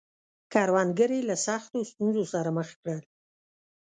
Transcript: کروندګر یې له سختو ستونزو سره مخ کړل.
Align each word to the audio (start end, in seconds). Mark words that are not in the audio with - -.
کروندګر 0.53 1.09
یې 1.17 1.21
له 1.29 1.35
سختو 1.45 1.77
ستونزو 1.91 2.23
سره 2.33 2.49
مخ 2.57 2.69
کړل. 2.81 2.99